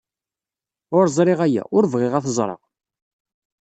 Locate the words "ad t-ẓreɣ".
2.15-2.61